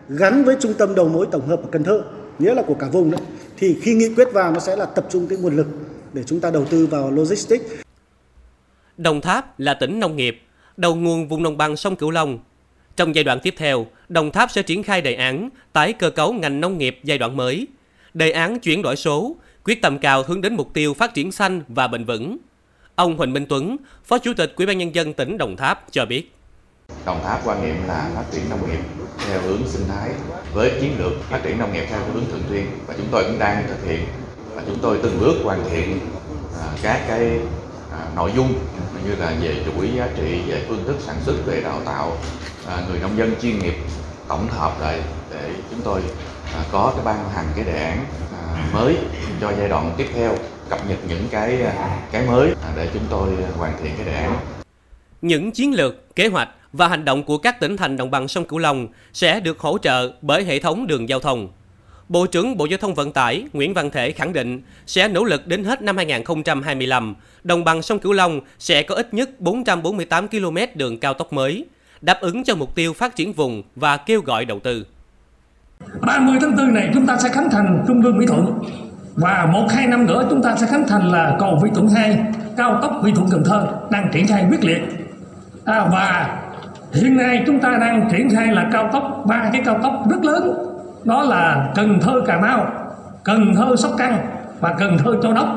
gắn 0.09 0.44
với 0.44 0.56
trung 0.61 0.75
tâm 0.75 0.94
đầu 0.94 1.09
mối 1.09 1.27
tổng 1.31 1.47
hợp 1.47 1.62
ở 1.62 1.69
Cần 1.73 1.85
Thơ, 1.85 2.03
nghĩa 2.38 2.55
là 2.55 2.62
của 2.62 2.75
cả 2.75 2.87
vùng 2.93 3.11
đấy. 3.11 3.21
Thì 3.56 3.77
khi 3.83 3.94
nghị 3.94 4.15
quyết 4.15 4.29
vào 4.33 4.53
nó 4.53 4.61
sẽ 4.61 4.77
là 4.77 4.87
tập 4.87 5.06
trung 5.11 5.27
cái 5.29 5.38
nguồn 5.38 5.56
lực 5.56 5.67
để 6.12 6.23
chúng 6.27 6.41
ta 6.41 6.50
đầu 6.50 6.65
tư 6.65 6.87
vào 6.87 7.11
logistics. 7.11 7.65
Đồng 8.97 9.21
Tháp 9.21 9.61
là 9.61 9.75
tỉnh 9.75 10.00
nông 10.00 10.17
nghiệp, 10.17 10.43
đầu 10.76 10.94
nguồn 10.94 11.28
vùng 11.28 11.43
đồng 11.43 11.56
bằng 11.56 11.76
sông 11.76 11.96
Cửu 11.96 12.11
Long. 12.11 12.38
Trong 12.96 13.14
giai 13.14 13.25
đoạn 13.25 13.40
tiếp 13.40 13.55
theo, 13.56 13.87
Đồng 14.08 14.31
Tháp 14.31 14.50
sẽ 14.50 14.62
triển 14.62 14.82
khai 14.82 15.02
đề 15.02 15.14
án 15.14 15.49
tái 15.73 15.93
cơ 15.93 16.11
cấu 16.11 16.32
ngành 16.32 16.61
nông 16.61 16.78
nghiệp 16.78 17.00
giai 17.02 17.19
đoạn 17.19 17.37
mới, 17.37 17.67
đề 18.14 18.31
án 18.31 18.61
chuyển 18.61 18.82
đổi 18.82 18.96
số, 18.96 19.37
quyết 19.64 19.82
tâm 19.82 19.99
cao 19.99 20.23
hướng 20.26 20.40
đến 20.40 20.55
mục 20.55 20.75
tiêu 20.75 20.94
phát 20.94 21.14
triển 21.14 21.32
xanh 21.32 21.62
và 21.69 21.88
bền 21.88 22.05
vững. 22.05 22.38
Ông 22.94 23.17
Huỳnh 23.17 23.32
Minh 23.32 23.46
Tuấn, 23.49 23.76
Phó 24.05 24.19
Chủ 24.19 24.32
tịch 24.37 24.52
Ủy 24.56 24.67
ban 24.67 24.78
nhân 24.78 24.94
dân 24.94 25.12
tỉnh 25.12 25.38
Đồng 25.38 25.56
Tháp 25.56 25.84
cho 25.90 26.06
biết. 26.06 26.32
Đồng 27.06 27.20
Tháp 27.25 27.46
quan 27.46 27.62
niệm 27.67 27.76
là 27.88 28.11
phát 28.14 28.25
triển 28.32 28.50
nông 28.50 28.70
nghiệp 28.70 28.78
theo 29.28 29.40
hướng 29.40 29.61
sinh 29.67 29.88
thái 29.88 30.11
với 30.52 30.73
chiến 30.81 30.90
lược 30.99 31.12
phát 31.31 31.40
triển 31.44 31.58
nông 31.58 31.73
nghiệp 31.73 31.87
theo 31.88 32.00
hướng 32.12 32.25
thường 32.31 32.43
xuyên 32.49 32.67
và 32.87 32.94
chúng 32.96 33.06
tôi 33.11 33.25
cũng 33.25 33.38
đang 33.38 33.64
thực 33.69 33.88
hiện 33.88 34.00
và 34.55 34.62
chúng 34.67 34.78
tôi 34.82 34.99
từng 35.02 35.20
bước 35.20 35.34
hoàn 35.44 35.70
thiện 35.70 35.99
à, 36.61 36.67
các 36.82 37.05
cái 37.08 37.40
à, 37.98 38.08
nội 38.16 38.32
dung 38.37 38.54
như 39.04 39.14
là 39.19 39.34
về 39.40 39.64
chuỗi 39.64 39.90
giá 39.96 40.08
trị, 40.16 40.40
về 40.46 40.64
phương 40.69 40.84
thức 40.87 40.96
sản 41.00 41.16
xuất, 41.25 41.34
về 41.46 41.60
đào 41.60 41.81
tạo 41.84 42.16
à, 42.69 42.82
người 42.88 42.98
nông 43.00 43.19
dân 43.19 43.34
chuyên 43.43 43.58
nghiệp 43.58 43.75
tổng 44.28 44.48
hợp 44.48 44.81
lại 44.81 45.00
để 45.31 45.50
chúng 45.70 45.81
tôi 45.84 46.02
à, 46.54 46.64
có 46.72 46.93
cái 46.96 47.04
ban 47.04 47.31
hành 47.31 47.46
cái 47.56 47.64
đề 47.64 47.84
án 47.84 48.04
à, 48.32 48.70
mới 48.75 48.96
cho 49.40 49.52
giai 49.58 49.69
đoạn 49.69 49.94
tiếp 49.96 50.06
theo 50.14 50.37
cập 50.69 50.88
nhật 50.88 50.98
những 51.08 51.28
cái 51.31 51.62
à, 51.62 51.98
cái 52.12 52.26
mới 52.26 52.54
à, 52.62 52.72
để 52.76 52.90
chúng 52.94 53.04
tôi 53.10 53.28
hoàn 53.58 53.72
thiện 53.82 53.93
cái 53.96 54.06
đề 54.06 54.14
án. 54.14 54.37
Những 55.22 55.52
chiến 55.52 55.75
lược, 55.75 56.14
kế 56.16 56.28
hoạch 56.28 56.49
và 56.72 56.88
hành 56.88 57.04
động 57.04 57.22
của 57.22 57.38
các 57.38 57.60
tỉnh 57.60 57.76
thành 57.76 57.96
đồng 57.96 58.10
bằng 58.10 58.28
sông 58.28 58.44
Cửu 58.44 58.58
Long 58.58 58.88
sẽ 59.12 59.40
được 59.40 59.58
hỗ 59.58 59.78
trợ 59.78 60.12
bởi 60.22 60.44
hệ 60.44 60.58
thống 60.58 60.87
đường 60.87 61.08
giao 61.08 61.20
thông. 61.20 61.49
Bộ 62.08 62.26
trưởng 62.26 62.56
Bộ 62.56 62.67
Giao 62.67 62.79
thông 62.79 62.94
Vận 62.94 63.12
tải 63.12 63.44
Nguyễn 63.53 63.75
Văn 63.75 63.91
Thể 63.91 64.12
khẳng 64.12 64.32
định 64.32 64.61
sẽ 64.87 65.08
nỗ 65.08 65.25
lực 65.25 65.47
đến 65.47 65.64
hết 65.64 65.82
năm 65.82 65.97
2025, 65.97 67.14
đồng 67.44 67.64
bằng 67.64 67.82
sông 67.82 67.99
Cửu 67.99 68.12
Long 68.12 68.41
sẽ 68.58 68.82
có 68.82 68.94
ít 68.94 69.14
nhất 69.14 69.41
448 69.41 70.29
km 70.29 70.56
đường 70.75 70.99
cao 70.99 71.14
tốc 71.14 71.32
mới, 71.32 71.64
đáp 72.00 72.20
ứng 72.20 72.44
cho 72.44 72.55
mục 72.55 72.75
tiêu 72.75 72.93
phát 72.93 73.17
triển 73.17 73.32
vùng 73.32 73.62
và 73.76 73.97
kêu 73.97 74.20
gọi 74.20 74.44
đầu 74.44 74.61
tư. 74.61 74.87
30 76.00 76.38
tháng 76.41 76.56
4 76.56 76.75
này 76.75 76.91
chúng 76.94 77.06
ta 77.06 77.19
sẽ 77.19 77.29
khánh 77.29 77.50
thành 77.50 77.85
trung 77.88 78.03
lương 78.03 78.19
Mỹ 78.19 78.26
Thuận 78.26 78.59
và 79.14 79.49
một 79.52 79.67
hai 79.70 79.87
năm 79.87 80.06
nữa 80.06 80.26
chúng 80.31 80.43
ta 80.43 80.56
sẽ 80.56 80.67
khánh 80.67 80.88
thành 80.88 81.12
là 81.12 81.37
cầu 81.38 81.59
Mỹ 81.62 81.70
Thuận 81.75 81.88
2 81.88 82.19
cao 82.56 82.79
tốc 82.82 83.00
Mỹ 83.02 83.12
Thuận 83.14 83.29
Cần 83.31 83.43
Thơ 83.44 83.67
đang 83.91 84.09
triển 84.12 84.26
khai 84.26 84.44
quyết 84.50 84.64
liệt 84.64 84.81
à, 85.64 85.88
và 85.93 86.38
hiện 86.93 87.17
nay 87.17 87.43
chúng 87.47 87.61
ta 87.61 87.79
đang 87.81 88.09
triển 88.12 88.31
khai 88.31 88.47
là 88.47 88.70
cao 88.73 88.91
tốc 88.93 89.25
ba 89.29 89.50
cái 89.52 89.62
cao 89.64 89.81
tốc 89.82 89.93
rất 90.11 90.25
lớn 90.25 90.75
đó 91.06 91.23
là 91.23 91.73
Cần 91.75 92.00
Thơ 92.00 92.20
Cà 92.26 92.41
Mau 92.41 92.67
Cần 93.25 93.55
Thơ 93.56 93.76
Sóc 93.76 93.93
Trăng 93.99 94.19
và 94.61 94.75
Cần 94.79 94.99
Thơ 94.99 95.17
Châu 95.23 95.32
Đốc. 95.32 95.49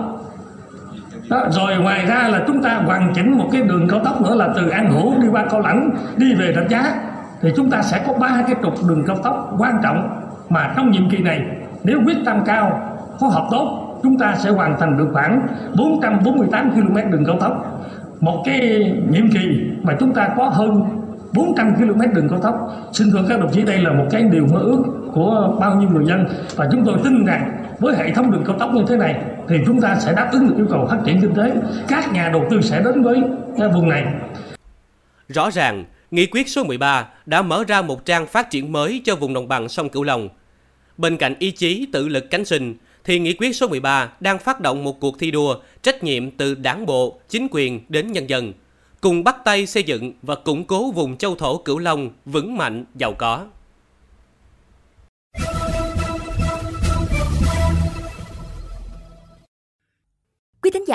Đó, 1.29 1.43
rồi 1.49 1.77
ngoài 1.77 2.05
ra 2.05 2.27
là 2.27 2.43
chúng 2.47 2.63
ta 2.63 2.81
hoàn 2.85 3.13
chỉnh 3.15 3.37
một 3.37 3.49
cái 3.51 3.61
đường 3.61 3.87
cao 3.87 3.99
tốc 4.05 4.21
nữa 4.21 4.35
là 4.35 4.49
từ 4.55 4.69
An 4.69 4.91
Hữu 4.91 5.21
đi 5.21 5.27
qua 5.31 5.45
Cao 5.51 5.61
Lãnh 5.61 5.89
đi 6.17 6.33
về 6.35 6.53
Rạch 6.55 6.69
Giá. 6.69 6.93
Thì 7.41 7.49
chúng 7.55 7.69
ta 7.69 7.81
sẽ 7.81 8.03
có 8.07 8.13
ba 8.13 8.43
cái 8.47 8.55
trục 8.63 8.73
đường 8.89 9.03
cao 9.07 9.17
tốc 9.23 9.55
quan 9.57 9.79
trọng 9.83 10.09
mà 10.49 10.73
trong 10.75 10.91
nhiệm 10.91 11.09
kỳ 11.09 11.17
này 11.17 11.45
nếu 11.83 11.99
quyết 12.05 12.17
tâm 12.25 12.41
cao 12.45 12.79
phối 13.19 13.29
hợp 13.29 13.47
tốt 13.51 13.99
chúng 14.03 14.17
ta 14.17 14.35
sẽ 14.35 14.49
hoàn 14.49 14.79
thành 14.79 14.97
được 14.97 15.07
khoảng 15.13 15.47
448 15.77 16.71
km 16.71 17.11
đường 17.11 17.25
cao 17.25 17.37
tốc. 17.39 17.81
Một 18.19 18.41
cái 18.45 18.91
nhiệm 19.09 19.31
kỳ 19.31 19.71
mà 19.83 19.95
chúng 19.99 20.13
ta 20.13 20.29
có 20.37 20.49
hơn 20.49 20.83
400 21.33 21.75
km 21.75 22.13
đường 22.13 22.29
cao 22.29 22.39
tốc. 22.39 22.73
Xin 22.93 23.11
thưa 23.11 23.19
các 23.29 23.39
đồng 23.39 23.51
chí 23.51 23.63
đây 23.63 23.77
là 23.77 23.91
một 23.91 24.05
cái 24.11 24.23
điều 24.23 24.45
mơ 24.53 24.59
ước 24.59 24.83
của 25.13 25.57
bao 25.59 25.75
nhiêu 25.75 25.89
người 25.89 26.05
dân 26.05 26.25
và 26.55 26.69
chúng 26.71 26.85
tôi 26.85 26.95
tin 27.03 27.25
rằng 27.25 27.63
với 27.79 27.95
hệ 27.95 28.13
thống 28.13 28.31
đường 28.31 28.43
cao 28.47 28.55
tốc 28.59 28.73
như 28.73 28.83
thế 28.87 28.97
này 28.97 29.15
thì 29.47 29.55
chúng 29.65 29.81
ta 29.81 29.95
sẽ 29.99 30.13
đáp 30.13 30.29
ứng 30.31 30.47
được 30.47 30.55
yêu 30.57 30.67
cầu 30.69 30.87
phát 30.89 30.97
triển 31.05 31.21
kinh 31.21 31.33
tế 31.35 31.51
các 31.87 32.13
nhà 32.13 32.29
đầu 32.33 32.45
tư 32.49 32.61
sẽ 32.61 32.81
đến 32.81 33.03
với 33.03 33.21
à, 33.57 33.67
vùng 33.67 33.89
này 33.89 34.05
Rõ 35.27 35.49
ràng, 35.51 35.85
Nghị 36.11 36.25
quyết 36.25 36.49
số 36.49 36.63
13 36.63 37.07
đã 37.25 37.41
mở 37.41 37.63
ra 37.67 37.81
một 37.81 38.05
trang 38.05 38.27
phát 38.27 38.49
triển 38.49 38.71
mới 38.71 39.01
cho 39.05 39.15
vùng 39.15 39.33
đồng 39.33 39.47
bằng 39.47 39.69
sông 39.69 39.89
Cửu 39.89 40.03
Long. 40.03 40.29
Bên 40.97 41.17
cạnh 41.17 41.35
ý 41.39 41.51
chí 41.51 41.87
tự 41.91 42.07
lực 42.07 42.29
cánh 42.29 42.45
sinh, 42.45 42.75
thì 43.03 43.19
nghị 43.19 43.33
quyết 43.33 43.55
số 43.55 43.67
13 43.67 44.09
đang 44.19 44.39
phát 44.39 44.61
động 44.61 44.83
một 44.83 44.99
cuộc 44.99 45.19
thi 45.19 45.31
đua 45.31 45.55
trách 45.81 46.03
nhiệm 46.03 46.31
từ 46.31 46.55
đảng 46.55 46.85
bộ, 46.85 47.19
chính 47.29 47.47
quyền 47.51 47.79
đến 47.89 48.11
nhân 48.11 48.29
dân, 48.29 48.53
cùng 49.01 49.23
bắt 49.23 49.35
tay 49.45 49.65
xây 49.65 49.83
dựng 49.83 50.13
và 50.21 50.35
củng 50.35 50.63
cố 50.63 50.91
vùng 50.91 51.17
châu 51.17 51.35
thổ 51.35 51.57
Cửu 51.57 51.79
Long 51.79 52.09
vững 52.25 52.57
mạnh, 52.57 52.85
giàu 52.95 53.13
có. 53.13 53.45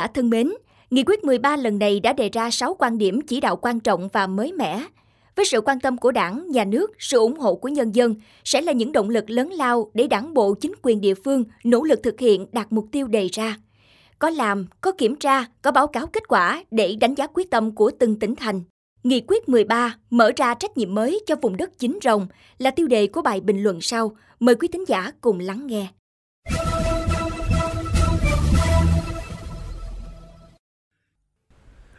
Giả 0.05 0.09
thân 0.15 0.31
mến, 0.31 0.53
Nghị 0.91 1.03
quyết 1.07 1.25
13 1.25 1.57
lần 1.57 1.79
này 1.79 2.01
đã 2.01 2.13
đề 2.13 2.29
ra 2.29 2.51
6 2.51 2.77
quan 2.79 2.99
điểm 2.99 3.21
chỉ 3.21 3.41
đạo 3.41 3.57
quan 3.57 3.81
trọng 3.81 4.09
và 4.13 4.27
mới 4.27 4.53
mẻ. 4.53 4.85
Với 5.37 5.45
sự 5.45 5.61
quan 5.61 5.81
tâm 5.81 5.97
của 5.97 6.13
đảng, 6.13 6.51
nhà 6.51 6.65
nước, 6.65 6.93
sự 6.99 7.19
ủng 7.19 7.39
hộ 7.39 7.55
của 7.55 7.69
nhân 7.69 7.95
dân 7.95 8.15
sẽ 8.45 8.61
là 8.61 8.73
những 8.73 8.93
động 8.93 9.11
lực 9.11 9.31
lớn 9.31 9.53
lao 9.53 9.91
để 9.95 10.07
đảng 10.07 10.35
bộ 10.35 10.55
chính 10.55 10.73
quyền 10.83 11.01
địa 11.01 11.15
phương 11.15 11.45
nỗ 11.65 11.83
lực 11.83 12.01
thực 12.03 12.21
hiện 12.21 12.47
đạt 12.53 12.67
mục 12.71 12.87
tiêu 12.93 13.07
đề 13.07 13.29
ra. 13.33 13.57
Có 14.19 14.31
làm, 14.31 14.67
có 14.81 14.93
kiểm 14.93 15.17
tra, 15.17 15.45
có 15.63 15.71
báo 15.71 15.87
cáo 15.87 16.07
kết 16.07 16.29
quả 16.29 16.65
để 16.71 16.97
đánh 17.01 17.15
giá 17.15 17.27
quyết 17.35 17.51
tâm 17.51 17.75
của 17.75 17.91
từng 17.99 18.19
tỉnh 18.19 18.35
thành. 18.35 18.63
Nghị 19.03 19.23
quyết 19.29 19.49
13 19.49 19.97
mở 20.11 20.33
ra 20.37 20.55
trách 20.55 20.77
nhiệm 20.77 20.95
mới 20.95 21.21
cho 21.27 21.37
vùng 21.43 21.57
đất 21.57 21.79
chính 21.79 21.99
rồng 22.03 22.27
là 22.59 22.71
tiêu 22.71 22.87
đề 22.87 23.07
của 23.07 23.23
bài 23.23 23.41
bình 23.41 23.63
luận 23.63 23.81
sau. 23.81 24.17
Mời 24.41 24.55
quý 24.55 24.69
thính 24.69 24.85
giả 24.89 25.13
cùng 25.21 25.41
lắng 25.41 25.67
nghe. 25.67 25.89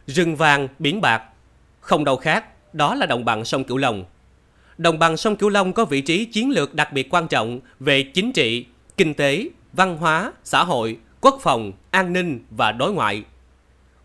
Rừng 0.06 0.36
vàng, 0.36 0.68
biển 0.78 1.00
bạc, 1.00 1.22
không 1.80 2.04
đâu 2.04 2.16
khác, 2.16 2.74
đó 2.74 2.94
là 2.94 3.06
đồng 3.06 3.24
bằng 3.24 3.44
sông 3.44 3.64
Cửu 3.64 3.76
Long. 3.76 4.04
Đồng 4.78 4.98
bằng 4.98 5.16
sông 5.16 5.36
Cửu 5.36 5.48
Long 5.48 5.72
có 5.72 5.84
vị 5.84 6.00
trí 6.00 6.24
chiến 6.24 6.50
lược 6.50 6.74
đặc 6.74 6.92
biệt 6.92 7.14
quan 7.14 7.28
trọng 7.28 7.60
về 7.80 8.02
chính 8.02 8.32
trị, 8.32 8.66
kinh 8.96 9.14
tế, 9.14 9.48
văn 9.72 9.96
hóa, 9.96 10.32
xã 10.44 10.64
hội, 10.64 10.98
quốc 11.20 11.38
phòng, 11.42 11.72
an 11.90 12.12
ninh 12.12 12.44
và 12.50 12.72
đối 12.72 12.92
ngoại. 12.92 13.24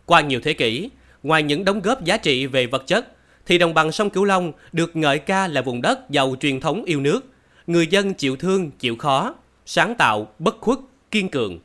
Qua 0.05 0.21
nhiều 0.21 0.39
thế 0.43 0.53
kỷ, 0.53 0.89
ngoài 1.23 1.43
những 1.43 1.65
đóng 1.65 1.81
góp 1.81 2.03
giá 2.03 2.17
trị 2.17 2.45
về 2.45 2.65
vật 2.65 2.83
chất, 2.87 3.07
thì 3.45 3.57
đồng 3.57 3.73
bằng 3.73 3.91
sông 3.91 4.09
Cửu 4.09 4.23
Long 4.23 4.51
được 4.71 4.95
ngợi 4.95 5.19
ca 5.19 5.47
là 5.47 5.61
vùng 5.61 5.81
đất 5.81 6.09
giàu 6.09 6.35
truyền 6.39 6.59
thống 6.59 6.83
yêu 6.83 6.99
nước, 6.99 7.25
người 7.67 7.87
dân 7.87 8.13
chịu 8.13 8.35
thương, 8.35 8.71
chịu 8.79 8.95
khó, 8.95 9.35
sáng 9.65 9.95
tạo, 9.95 10.27
bất 10.39 10.61
khuất, 10.61 10.79
kiên 11.11 11.29
cường. 11.29 11.59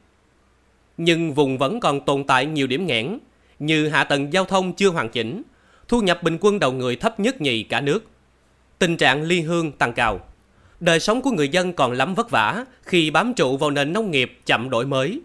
Nhưng 0.96 1.34
vùng 1.34 1.58
vẫn 1.58 1.80
còn 1.80 2.00
tồn 2.00 2.24
tại 2.24 2.46
nhiều 2.46 2.66
điểm 2.66 2.86
nghẽn, 2.86 3.18
như 3.58 3.88
hạ 3.88 4.04
tầng 4.04 4.32
giao 4.32 4.44
thông 4.44 4.72
chưa 4.72 4.88
hoàn 4.88 5.08
chỉnh, 5.08 5.42
thu 5.88 6.00
nhập 6.00 6.22
bình 6.22 6.38
quân 6.40 6.58
đầu 6.58 6.72
người 6.72 6.96
thấp 6.96 7.20
nhất 7.20 7.40
nhì 7.40 7.62
cả 7.62 7.80
nước. 7.80 8.04
Tình 8.78 8.96
trạng 8.96 9.22
ly 9.22 9.40
hương 9.40 9.72
tăng 9.72 9.92
cao. 9.92 10.20
Đời 10.80 11.00
sống 11.00 11.22
của 11.22 11.30
người 11.30 11.48
dân 11.48 11.72
còn 11.72 11.92
lắm 11.92 12.14
vất 12.14 12.30
vả 12.30 12.64
khi 12.82 13.10
bám 13.10 13.34
trụ 13.34 13.56
vào 13.56 13.70
nền 13.70 13.92
nông 13.92 14.10
nghiệp 14.10 14.38
chậm 14.46 14.70
đổi 14.70 14.86
mới. 14.86 15.20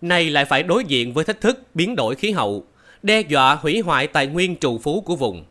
Nay 0.00 0.30
lại 0.30 0.44
phải 0.44 0.62
đối 0.62 0.84
diện 0.84 1.12
với 1.12 1.24
thách 1.24 1.40
thức 1.40 1.62
biến 1.74 1.96
đổi 1.96 2.14
khí 2.14 2.30
hậu, 2.30 2.64
đe 3.02 3.20
dọa 3.20 3.54
hủy 3.54 3.80
hoại 3.80 4.06
tài 4.06 4.26
nguyên 4.26 4.56
trù 4.56 4.78
phú 4.78 5.00
của 5.00 5.16
vùng. 5.16 5.44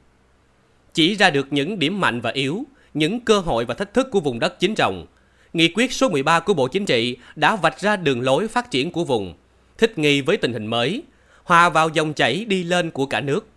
chỉ 0.94 1.16
ra 1.16 1.30
được 1.30 1.48
những 1.54 1.80
điểm 1.80 2.02
mạnh 2.02 2.22
và 2.22 2.32
yếu, 2.32 2.64
những 2.94 3.20
cơ 3.20 3.40
hội 3.40 3.66
và 3.66 3.74
thách 3.74 3.94
thức 3.94 4.08
của 4.12 4.20
vùng 4.20 4.40
đất 4.40 4.60
chính 4.60 4.76
rồng. 4.76 5.06
Nghị 5.54 5.68
quyết 5.68 5.94
số 5.94 6.10
13 6.10 6.40
của 6.40 6.54
Bộ 6.54 6.68
Chính 6.68 6.86
trị 6.86 7.18
đã 7.36 7.56
vạch 7.56 7.80
ra 7.80 7.96
đường 7.96 8.22
lối 8.22 8.48
phát 8.48 8.72
triển 8.72 8.92
của 8.92 9.04
vùng, 9.04 9.34
thích 9.78 9.98
nghi 9.98 10.22
với 10.22 10.38
tình 10.38 10.54
hình 10.54 10.68
mới, 10.68 11.04
hòa 11.44 11.70
vào 11.70 11.90
dòng 11.90 12.14
chảy 12.14 12.46
đi 12.46 12.64
lên 12.64 12.92
của 12.92 13.06
cả 13.06 13.22
nước. 13.22 13.48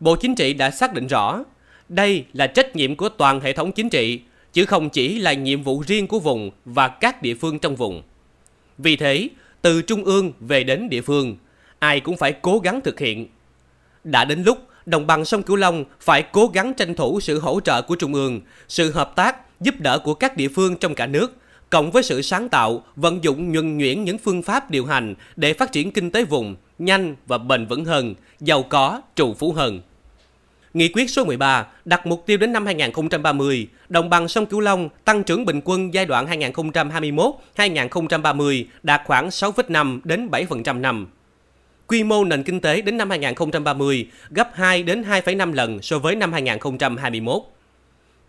Bộ 0.00 0.16
Chính 0.16 0.34
trị 0.34 0.54
đã 0.54 0.70
xác 0.70 0.94
định 0.94 1.06
rõ, 1.06 1.44
đây 1.88 2.24
là 2.32 2.46
trách 2.46 2.76
nhiệm 2.76 2.96
của 2.96 3.08
toàn 3.08 3.40
hệ 3.40 3.52
thống 3.52 3.72
chính 3.72 3.88
trị, 3.88 4.20
chứ 4.52 4.66
không 4.66 4.90
chỉ 4.90 5.18
là 5.18 5.32
nhiệm 5.32 5.62
vụ 5.62 5.82
riêng 5.86 6.06
của 6.06 6.18
vùng 6.18 6.50
và 6.64 6.88
các 6.88 7.22
địa 7.22 7.34
phương 7.34 7.58
trong 7.58 7.76
vùng. 7.76 8.02
Vì 8.78 8.96
thế, 8.96 9.28
từ 9.62 9.82
trung 9.82 10.04
ương 10.04 10.32
về 10.40 10.64
đến 10.64 10.88
địa 10.88 11.00
phương, 11.00 11.36
ai 11.78 12.00
cũng 12.00 12.16
phải 12.16 12.32
cố 12.32 12.58
gắng 12.58 12.80
thực 12.80 13.00
hiện. 13.00 13.28
Đã 14.04 14.24
đến 14.24 14.42
lúc 14.42 14.58
đồng 14.86 15.06
bằng 15.06 15.24
sông 15.24 15.42
Cửu 15.42 15.56
Long 15.56 15.84
phải 16.00 16.22
cố 16.22 16.46
gắng 16.46 16.74
tranh 16.74 16.94
thủ 16.94 17.20
sự 17.20 17.40
hỗ 17.40 17.60
trợ 17.60 17.82
của 17.82 17.96
trung 17.96 18.14
ương, 18.14 18.40
sự 18.68 18.92
hợp 18.92 19.16
tác, 19.16 19.60
giúp 19.60 19.74
đỡ 19.78 19.98
của 19.98 20.14
các 20.14 20.36
địa 20.36 20.48
phương 20.48 20.76
trong 20.76 20.94
cả 20.94 21.06
nước, 21.06 21.36
cộng 21.70 21.90
với 21.90 22.02
sự 22.02 22.22
sáng 22.22 22.48
tạo, 22.48 22.84
vận 22.96 23.24
dụng 23.24 23.52
nhuần 23.52 23.78
nhuyễn 23.78 24.04
những 24.04 24.18
phương 24.18 24.42
pháp 24.42 24.70
điều 24.70 24.86
hành 24.86 25.14
để 25.36 25.52
phát 25.52 25.72
triển 25.72 25.90
kinh 25.90 26.10
tế 26.10 26.24
vùng 26.24 26.56
nhanh 26.84 27.16
và 27.26 27.38
bền 27.38 27.66
vững 27.66 27.84
hơn, 27.84 28.14
giàu 28.40 28.62
có, 28.62 29.00
trụ 29.16 29.34
phú 29.34 29.52
hơn. 29.52 29.80
Nghị 30.74 30.88
quyết 30.88 31.10
số 31.10 31.24
13 31.24 31.66
đặt 31.84 32.06
mục 32.06 32.26
tiêu 32.26 32.36
đến 32.36 32.52
năm 32.52 32.66
2030, 32.66 33.68
đồng 33.88 34.10
bằng 34.10 34.28
sông 34.28 34.46
Cửu 34.46 34.60
Long 34.60 34.88
tăng 35.04 35.24
trưởng 35.24 35.44
bình 35.44 35.60
quân 35.64 35.94
giai 35.94 36.06
đoạn 36.06 36.26
2021-2030 37.56 38.64
đạt 38.82 39.00
khoảng 39.04 39.28
6,5 39.28 40.00
đến 40.04 40.28
7% 40.28 40.80
năm. 40.80 41.06
Quy 41.86 42.04
mô 42.04 42.24
nền 42.24 42.42
kinh 42.42 42.60
tế 42.60 42.80
đến 42.80 42.96
năm 42.96 43.10
2030 43.10 44.08
gấp 44.30 44.50
2 44.54 44.82
đến 44.82 45.02
2,5 45.02 45.52
lần 45.52 45.82
so 45.82 45.98
với 45.98 46.14
năm 46.14 46.32
2021. 46.32 47.42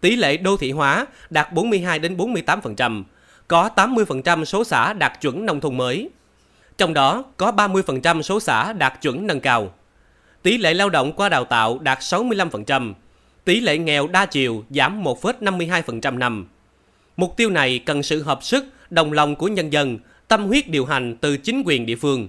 Tỷ 0.01 0.15
lệ 0.15 0.37
đô 0.37 0.57
thị 0.57 0.71
hóa 0.71 1.05
đạt 1.29 1.53
42 1.53 1.99
đến 1.99 2.17
48%, 2.17 3.03
có 3.47 3.69
80% 3.75 4.45
số 4.45 4.63
xã 4.63 4.93
đạt 4.93 5.21
chuẩn 5.21 5.45
nông 5.45 5.61
thôn 5.61 5.77
mới. 5.77 6.09
Trong 6.77 6.93
đó 6.93 7.23
có 7.37 7.51
30% 7.51 8.21
số 8.21 8.39
xã 8.39 8.73
đạt 8.73 9.01
chuẩn 9.01 9.27
nâng 9.27 9.39
cao 9.39 9.71
tỷ 10.43 10.57
lệ 10.57 10.73
lao 10.73 10.89
động 10.89 11.13
qua 11.13 11.29
đào 11.29 11.45
tạo 11.45 11.79
đạt 11.79 11.99
65%, 11.99 12.93
tỷ 13.45 13.59
lệ 13.59 13.77
nghèo 13.77 14.07
đa 14.07 14.25
chiều 14.25 14.63
giảm 14.69 15.03
1,52% 15.03 16.17
năm. 16.17 16.47
Mục 17.17 17.33
tiêu 17.37 17.49
này 17.49 17.79
cần 17.79 18.03
sự 18.03 18.23
hợp 18.23 18.43
sức, 18.43 18.65
đồng 18.89 19.11
lòng 19.11 19.35
của 19.35 19.47
nhân 19.47 19.73
dân, 19.73 19.97
tâm 20.27 20.45
huyết 20.45 20.69
điều 20.69 20.85
hành 20.85 21.17
từ 21.17 21.37
chính 21.37 21.63
quyền 21.65 21.85
địa 21.85 21.95
phương. 21.95 22.27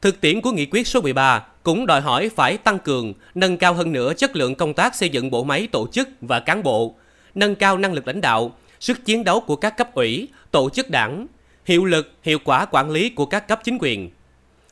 Thực 0.00 0.20
tiễn 0.20 0.40
của 0.40 0.52
nghị 0.52 0.66
quyết 0.66 0.86
số 0.86 1.00
13 1.00 1.46
cũng 1.62 1.86
đòi 1.86 2.00
hỏi 2.00 2.30
phải 2.36 2.56
tăng 2.56 2.78
cường, 2.78 3.12
nâng 3.34 3.56
cao 3.56 3.74
hơn 3.74 3.92
nữa 3.92 4.12
chất 4.16 4.36
lượng 4.36 4.54
công 4.54 4.74
tác 4.74 4.94
xây 4.94 5.08
dựng 5.08 5.30
bộ 5.30 5.44
máy 5.44 5.68
tổ 5.72 5.88
chức 5.92 6.08
và 6.20 6.40
cán 6.40 6.62
bộ, 6.62 6.94
nâng 7.34 7.54
cao 7.54 7.78
năng 7.78 7.92
lực 7.92 8.06
lãnh 8.06 8.20
đạo, 8.20 8.52
sức 8.80 9.04
chiến 9.04 9.24
đấu 9.24 9.40
của 9.40 9.56
các 9.56 9.76
cấp 9.76 9.94
ủy, 9.94 10.28
tổ 10.50 10.70
chức 10.70 10.90
đảng, 10.90 11.26
hiệu 11.68 11.84
lực, 11.84 12.12
hiệu 12.22 12.38
quả 12.44 12.66
quản 12.70 12.90
lý 12.90 13.10
của 13.10 13.26
các 13.26 13.48
cấp 13.48 13.60
chính 13.64 13.78
quyền. 13.80 14.10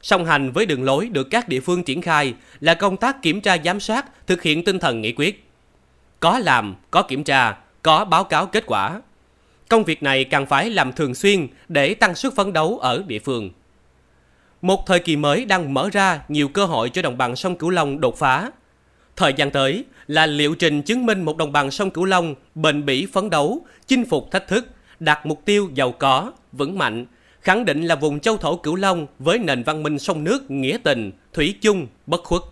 Song 0.02 0.24
hành 0.24 0.52
với 0.52 0.66
đường 0.66 0.82
lối 0.82 1.08
được 1.08 1.30
các 1.30 1.48
địa 1.48 1.60
phương 1.60 1.82
triển 1.82 2.02
khai 2.02 2.34
là 2.60 2.74
công 2.74 2.96
tác 2.96 3.22
kiểm 3.22 3.40
tra 3.40 3.56
giám 3.64 3.80
sát 3.80 4.26
thực 4.26 4.42
hiện 4.42 4.64
tinh 4.64 4.78
thần 4.78 5.00
nghị 5.00 5.12
quyết. 5.12 5.48
Có 6.20 6.38
làm, 6.38 6.74
có 6.90 7.02
kiểm 7.02 7.24
tra, 7.24 7.56
có 7.82 8.04
báo 8.04 8.24
cáo 8.24 8.46
kết 8.46 8.64
quả. 8.66 9.02
Công 9.68 9.84
việc 9.84 10.02
này 10.02 10.24
càng 10.24 10.46
phải 10.46 10.70
làm 10.70 10.92
thường 10.92 11.14
xuyên 11.14 11.48
để 11.68 11.94
tăng 11.94 12.14
sức 12.14 12.36
phấn 12.36 12.52
đấu 12.52 12.78
ở 12.78 13.04
địa 13.06 13.18
phương. 13.18 13.50
Một 14.62 14.86
thời 14.86 14.98
kỳ 14.98 15.16
mới 15.16 15.44
đang 15.44 15.74
mở 15.74 15.88
ra 15.92 16.20
nhiều 16.28 16.48
cơ 16.48 16.64
hội 16.64 16.90
cho 16.90 17.02
đồng 17.02 17.18
bằng 17.18 17.36
sông 17.36 17.56
Cửu 17.56 17.70
Long 17.70 18.00
đột 18.00 18.18
phá. 18.18 18.50
Thời 19.16 19.32
gian 19.36 19.50
tới 19.50 19.84
là 20.06 20.26
liệu 20.26 20.54
trình 20.54 20.82
chứng 20.82 21.06
minh 21.06 21.22
một 21.22 21.36
đồng 21.36 21.52
bằng 21.52 21.70
sông 21.70 21.90
Cửu 21.90 22.04
Long 22.04 22.34
bền 22.54 22.84
bỉ 22.84 23.06
phấn 23.06 23.30
đấu, 23.30 23.66
chinh 23.86 24.04
phục 24.04 24.30
thách 24.30 24.48
thức, 24.48 24.66
đạt 25.00 25.26
mục 25.26 25.44
tiêu 25.44 25.70
giàu 25.74 25.92
có, 25.92 26.32
vững 26.52 26.78
mạnh, 26.78 27.06
khẳng 27.40 27.64
định 27.64 27.82
là 27.82 27.96
vùng 27.96 28.20
châu 28.20 28.36
thổ 28.36 28.56
Cửu 28.56 28.74
Long 28.74 29.06
với 29.18 29.38
nền 29.38 29.62
văn 29.62 29.82
minh 29.82 29.98
sông 29.98 30.24
nước 30.24 30.50
nghĩa 30.50 30.78
tình, 30.84 31.12
thủy 31.32 31.54
chung, 31.60 31.86
bất 32.06 32.24
khuất. 32.24 32.42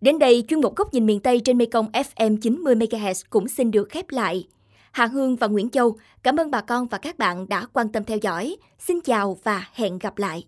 Đến 0.00 0.18
đây, 0.18 0.44
chuyên 0.48 0.60
mục 0.60 0.76
góc 0.76 0.94
nhìn 0.94 1.06
miền 1.06 1.20
Tây 1.20 1.40
trên 1.40 1.58
Mekong 1.58 1.86
FM 1.92 2.36
90 2.36 2.74
MHz 2.74 3.22
cũng 3.30 3.48
xin 3.48 3.70
được 3.70 3.88
khép 3.90 4.10
lại. 4.10 4.44
Hà 4.92 5.06
Hương 5.06 5.36
và 5.36 5.46
Nguyễn 5.46 5.70
Châu, 5.70 5.96
cảm 6.22 6.36
ơn 6.36 6.50
bà 6.50 6.60
con 6.60 6.86
và 6.86 6.98
các 6.98 7.18
bạn 7.18 7.48
đã 7.48 7.66
quan 7.72 7.88
tâm 7.88 8.04
theo 8.04 8.18
dõi. 8.18 8.56
Xin 8.78 9.00
chào 9.00 9.38
và 9.44 9.68
hẹn 9.72 9.98
gặp 9.98 10.18
lại. 10.18 10.44